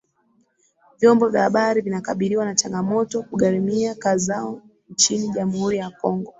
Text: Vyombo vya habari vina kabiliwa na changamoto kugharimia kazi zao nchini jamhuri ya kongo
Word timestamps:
Vyombo 0.99 1.29
vya 1.29 1.43
habari 1.43 1.81
vina 1.81 2.01
kabiliwa 2.01 2.45
na 2.45 2.55
changamoto 2.55 3.23
kugharimia 3.23 3.95
kazi 3.95 4.25
zao 4.25 4.61
nchini 4.89 5.29
jamhuri 5.29 5.77
ya 5.77 5.89
kongo 5.89 6.29